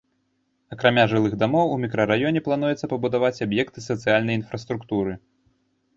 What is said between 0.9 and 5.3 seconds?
жылых дамоў, у мікрараёне плануецца пабудаваць аб'екты сацыяльнай інфраструктуры.